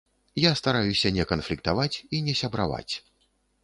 Я 0.43 0.51
стараюся 0.61 1.13
не 1.19 1.27
канфліктаваць 1.33 1.93
і 2.15 2.25
не 2.31 2.39
сябраваць. 2.45 2.93